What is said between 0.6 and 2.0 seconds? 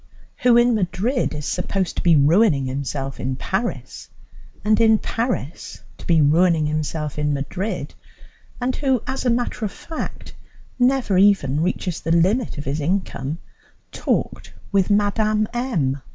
Madrid is supposed